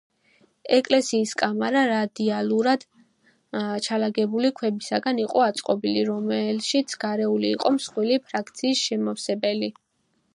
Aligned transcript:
ეკლესიის 0.75 1.31
კამარა, 1.41 1.81
რადიალურად 1.89 2.85
ჩალაგებული 3.89 4.51
ქვებისგან 4.61 5.21
იყო 5.25 5.43
აწყობილი, 5.49 6.03
რომელშიც 6.09 6.97
გარეული 7.07 7.53
იყო 7.59 7.75
მსხვილი 7.77 8.19
ფრაქციის 8.31 8.83
შემავსებელი. 8.89 9.75